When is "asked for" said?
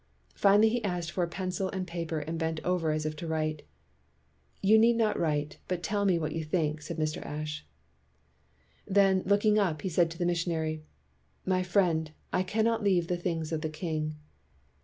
0.83-1.23